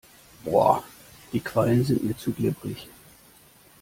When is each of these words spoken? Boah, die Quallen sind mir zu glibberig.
Boah, 0.43 0.83
die 1.31 1.41
Quallen 1.41 1.85
sind 1.85 2.03
mir 2.03 2.17
zu 2.17 2.31
glibberig. 2.33 2.89